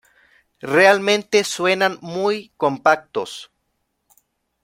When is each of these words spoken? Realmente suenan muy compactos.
Realmente 0.61 1.43
suenan 1.43 1.99
muy 2.01 2.51
compactos. 2.57 3.51